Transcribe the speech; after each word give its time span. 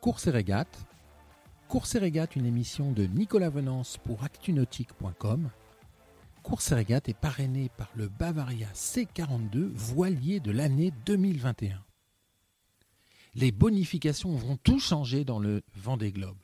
Course 0.00 0.28
et 0.28 0.30
régate. 0.30 0.86
Course 1.68 1.94
et 1.94 1.98
régate, 1.98 2.34
une 2.34 2.46
émission 2.46 2.90
de 2.90 3.04
Nicolas 3.04 3.50
Venance 3.50 3.98
pour 3.98 4.24
actunautique.com. 4.24 5.50
Course 6.42 6.72
et 6.72 6.74
régate 6.74 7.10
est 7.10 7.18
parrainée 7.18 7.70
par 7.76 7.90
le 7.94 8.08
Bavaria 8.08 8.68
C42 8.74 9.68
voilier 9.74 10.40
de 10.40 10.52
l'année 10.52 10.90
2021. 11.04 11.84
Les 13.34 13.52
bonifications 13.52 14.34
vont 14.34 14.56
tout 14.56 14.80
changer 14.80 15.26
dans 15.26 15.38
le 15.38 15.60
Vendée 15.76 16.12
Globe. 16.12 16.38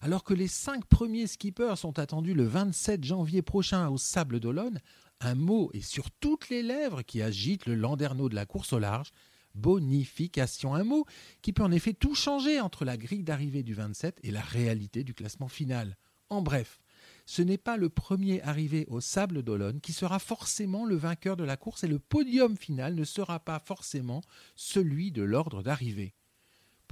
Alors 0.00 0.24
que 0.24 0.32
les 0.32 0.48
cinq 0.48 0.86
premiers 0.86 1.26
skippers 1.26 1.76
sont 1.76 1.98
attendus 1.98 2.32
le 2.32 2.46
27 2.46 3.04
janvier 3.04 3.42
prochain 3.42 3.90
au 3.90 3.98
Sable 3.98 4.40
d'Olonne, 4.40 4.80
un 5.20 5.34
mot 5.34 5.70
est 5.74 5.82
sur 5.82 6.10
toutes 6.10 6.48
les 6.48 6.62
lèvres 6.62 7.02
qui 7.02 7.20
agite 7.20 7.66
le 7.66 7.74
landerneau 7.74 8.30
de 8.30 8.34
la 8.34 8.46
course 8.46 8.72
au 8.72 8.78
large, 8.78 9.12
bonification. 9.54 10.74
Un 10.74 10.84
mot 10.84 11.06
qui 11.42 11.52
peut 11.52 11.62
en 11.62 11.72
effet 11.72 11.94
tout 11.94 12.14
changer 12.14 12.60
entre 12.60 12.84
la 12.84 12.96
grille 12.96 13.24
d'arrivée 13.24 13.62
du 13.62 13.74
27 13.74 14.20
et 14.22 14.30
la 14.30 14.40
réalité 14.40 15.04
du 15.04 15.14
classement 15.14 15.48
final. 15.48 15.96
En 16.30 16.42
bref, 16.42 16.80
ce 17.26 17.42
n'est 17.42 17.58
pas 17.58 17.76
le 17.76 17.88
premier 17.88 18.42
arrivé 18.42 18.86
au 18.88 19.00
Sable 19.00 19.42
d'Olonne 19.42 19.80
qui 19.80 19.92
sera 19.92 20.18
forcément 20.18 20.84
le 20.84 20.96
vainqueur 20.96 21.36
de 21.36 21.44
la 21.44 21.56
course 21.56 21.84
et 21.84 21.88
le 21.88 21.98
podium 21.98 22.56
final 22.56 22.94
ne 22.94 23.04
sera 23.04 23.40
pas 23.40 23.58
forcément 23.58 24.22
celui 24.54 25.12
de 25.12 25.22
l'ordre 25.22 25.62
d'arrivée. 25.62 26.14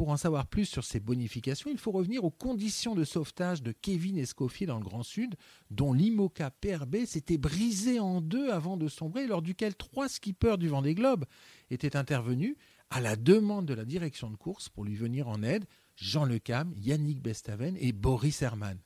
Pour 0.03 0.11
en 0.11 0.17
savoir 0.17 0.49
plus 0.49 0.65
sur 0.65 0.83
ces 0.83 0.99
bonifications, 0.99 1.71
il 1.71 1.79
faut 1.79 1.93
revenir 1.93 2.25
aux 2.25 2.31
conditions 2.33 2.97
de 2.97 3.05
sauvetage 3.05 3.63
de 3.63 3.71
Kevin 3.71 4.19
Escoffier 4.19 4.67
dans 4.67 4.79
le 4.79 4.85
Grand 4.85 5.05
Sud, 5.05 5.37
dont 5.71 5.93
l'IMOCA 5.93 6.51
PRB 6.51 7.05
s'était 7.07 7.39
brisé 7.39 8.01
en 8.01 8.21
deux 8.21 8.51
avant 8.51 8.77
de 8.77 8.89
sombrer, 8.89 9.29
lors 9.29 9.43
duquel 9.43 9.77
trois 9.77 10.09
skippers 10.09 10.59
du 10.59 10.67
Vendée 10.67 10.97
Globe 10.97 11.25
étaient 11.71 11.95
intervenus 11.95 12.57
à 12.91 13.01
la 13.01 13.15
demande 13.15 13.65
de 13.65 13.75
la 13.75 13.85
direction 13.85 14.29
de 14.29 14.35
course 14.35 14.69
pour 14.69 14.85
lui 14.85 14.97
venir 14.97 15.29
en 15.29 15.41
aide, 15.45 15.67
Jean 15.95 16.25
Lecam, 16.25 16.75
Yannick 16.79 17.23
Bestaven 17.23 17.77
et 17.79 17.93
Boris 17.93 18.43
Herman. 18.43 18.81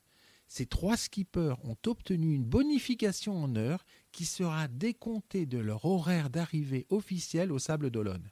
Ces 0.47 0.67
trois 0.67 0.97
skippers 0.97 1.55
ont 1.63 1.77
obtenu 1.87 2.35
une 2.35 2.45
bonification 2.45 3.43
en 3.43 3.55
heure 3.55 3.83
qui 4.11 4.25
sera 4.25 4.67
décomptée 4.67 5.47
de 5.47 5.57
leur 5.57 5.83
horaire 5.85 6.29
d'arrivée 6.29 6.85
officiel 6.91 7.51
au 7.51 7.57
Sable 7.57 7.89
d'Olonne 7.89 8.29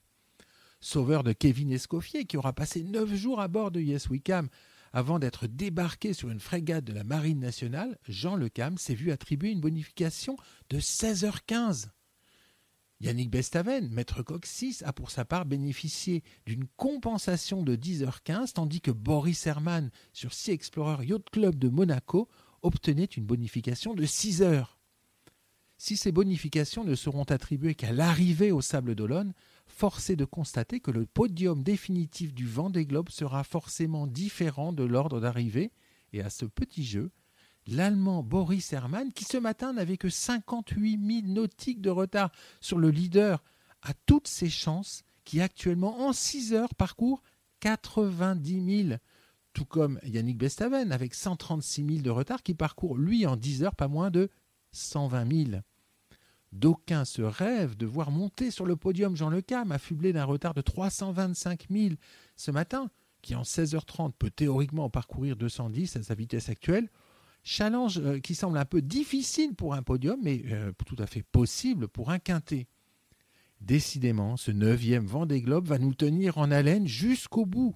sauveur 0.85 1.23
de 1.23 1.33
Kevin 1.33 1.71
Escoffier, 1.71 2.25
qui 2.25 2.37
aura 2.37 2.53
passé 2.53 2.83
neuf 2.83 3.13
jours 3.15 3.41
à 3.41 3.47
bord 3.47 3.71
de 3.71 3.81
Yes 3.81 4.07
Wickham 4.09 4.49
avant 4.93 5.19
d'être 5.19 5.47
débarqué 5.47 6.13
sur 6.13 6.29
une 6.29 6.39
frégate 6.39 6.85
de 6.85 6.93
la 6.93 7.03
Marine 7.03 7.39
nationale, 7.39 7.97
Jean 8.07 8.35
Lecam 8.37 8.77
s'est 8.77 8.93
vu 8.93 9.11
attribuer 9.11 9.49
une 9.49 9.59
bonification 9.59 10.37
de 10.69 10.79
16h15. 10.79 11.87
Yannick 13.01 13.29
Bestaven, 13.29 13.89
maître 13.89 14.23
coq 14.23 14.45
6, 14.45 14.83
a 14.83 14.93
pour 14.93 15.11
sa 15.11 15.25
part 15.25 15.45
bénéficié 15.45 16.23
d'une 16.45 16.67
compensation 16.77 17.61
de 17.61 17.75
10h15, 17.75 18.53
tandis 18.53 18.79
que 18.79 18.91
Boris 18.91 19.45
Herman, 19.47 19.89
sur 20.13 20.33
Sea 20.33 20.53
Explorer 20.53 21.05
Yacht 21.05 21.29
Club 21.29 21.55
de 21.55 21.67
Monaco, 21.67 22.29
obtenait 22.61 23.03
une 23.03 23.25
bonification 23.25 23.95
de 23.95 24.05
6 24.05 24.43
heures. 24.43 24.74
Si 25.77 25.97
ces 25.97 26.11
bonifications 26.11 26.83
ne 26.83 26.95
seront 26.95 27.23
attribuées 27.23 27.75
qu'à 27.75 27.91
l'arrivée 27.91 28.51
au 28.51 28.61
Sable 28.61 28.95
d'Olonne, 28.95 29.33
force 29.67 30.09
est 30.09 30.15
de 30.15 30.25
constater 30.25 30.79
que 30.79 30.91
le 30.91 31.05
podium 31.05 31.63
définitif 31.63 32.33
du 32.33 32.47
Vendée 32.47 32.85
Globe 32.85 33.09
sera 33.09 33.43
forcément 33.43 34.07
différent 34.07 34.71
de 34.71 34.83
l'ordre 34.83 35.19
d'arrivée, 35.19 35.71
et 36.13 36.21
à 36.21 36.29
ce 36.29 36.45
petit 36.45 36.85
jeu, 36.85 37.11
l'Allemand 37.67 38.23
Boris 38.23 38.71
Herrmann, 38.71 39.11
qui 39.11 39.25
ce 39.25 39.37
matin 39.37 39.73
n'avait 39.73 39.97
que 39.97 40.09
58 40.09 41.23
000 41.23 41.33
nautiques 41.33 41.81
de 41.81 41.89
retard 41.89 42.31
sur 42.61 42.77
le 42.77 42.89
leader, 42.89 43.43
a 43.81 43.93
toutes 44.05 44.27
ses 44.27 44.49
chances, 44.49 45.03
qui 45.25 45.41
actuellement 45.41 46.07
en 46.07 46.13
6 46.13 46.53
heures 46.53 46.73
parcourt 46.75 47.21
90 47.59 48.85
000, 48.87 48.97
tout 49.53 49.65
comme 49.65 49.99
Yannick 50.03 50.37
Bestaven 50.37 50.91
avec 50.91 51.13
136 51.13 51.85
000 51.85 52.01
de 52.01 52.09
retard, 52.09 52.43
qui 52.43 52.53
parcourt 52.53 52.97
lui 52.97 53.25
en 53.25 53.35
10 53.35 53.63
heures 53.63 53.75
pas 53.75 53.87
moins 53.87 54.11
de 54.11 54.29
120 54.75 55.49
000. 55.49 55.61
D'aucuns 56.51 57.05
se 57.05 57.21
rêvent 57.21 57.75
de 57.75 57.85
voir 57.85 58.11
monter 58.11 58.51
sur 58.51 58.65
le 58.65 58.75
podium 58.75 59.15
Jean 59.15 59.29
Lecam, 59.29 59.71
affublé 59.71 60.13
d'un 60.13 60.23
retard 60.23 60.53
de 60.53 60.61
325 60.61 61.65
000 61.69 61.95
ce 62.35 62.51
matin, 62.51 62.89
qui 63.21 63.35
en 63.35 63.41
16h30 63.41 64.13
peut 64.17 64.29
théoriquement 64.29 64.89
parcourir 64.89 65.35
210 65.35 65.97
à 65.97 66.03
sa 66.03 66.15
vitesse 66.15 66.49
actuelle. 66.49 66.89
Challenge 67.43 67.99
euh, 67.99 68.19
qui 68.19 68.35
semble 68.35 68.57
un 68.57 68.65
peu 68.65 68.81
difficile 68.81 69.53
pour 69.53 69.73
un 69.73 69.83
podium, 69.83 70.19
mais 70.23 70.43
euh, 70.47 70.71
tout 70.85 70.95
à 70.97 71.05
fait 71.05 71.23
possible 71.23 71.87
pour 71.87 72.09
un 72.09 72.19
quintet. 72.19 72.67
Décidément, 73.61 74.37
ce 74.37 74.51
neuvième 74.51 75.05
Vendée 75.05 75.41
Globe 75.41 75.67
va 75.67 75.77
nous 75.77 75.93
tenir 75.93 76.37
en 76.37 76.51
haleine 76.51 76.87
jusqu'au 76.87 77.45
bout. 77.45 77.75